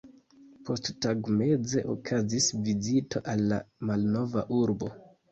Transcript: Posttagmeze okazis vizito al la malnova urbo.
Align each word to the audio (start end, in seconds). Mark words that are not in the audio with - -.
Posttagmeze 0.67 1.83
okazis 1.93 2.47
vizito 2.67 3.21
al 3.33 3.43
la 3.51 3.59
malnova 3.91 4.45
urbo. 4.61 4.91